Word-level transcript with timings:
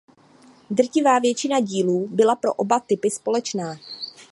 Drtivá 0.71 1.19
většina 1.19 1.59
dílů 1.59 2.07
byla 2.11 2.35
pro 2.35 2.53
oba 2.53 2.79
typy 2.79 3.09
společná. 3.11 3.75